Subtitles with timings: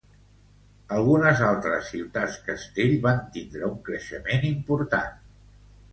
[0.99, 5.13] Algunes altres ciutats castell van tindre un creixement important.